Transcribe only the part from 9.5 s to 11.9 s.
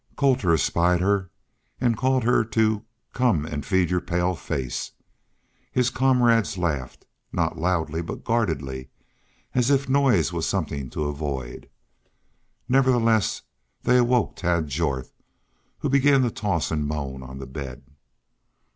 as if noise was something to avoid.